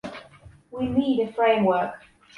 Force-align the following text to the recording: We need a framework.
We 0.71 0.87
need 0.87 1.29
a 1.29 1.33
framework. 1.33 1.93